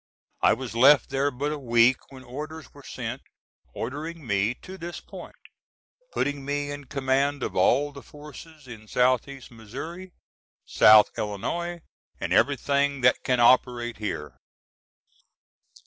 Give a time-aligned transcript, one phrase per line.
[0.41, 3.21] I was left there but a week when orders were sent
[3.75, 5.35] ordering me to this point,
[6.11, 9.41] putting me in command of all the forces in S.E.
[9.51, 10.11] Missouri,
[10.65, 11.81] South Illinois
[12.19, 14.39] and everything that can operate here.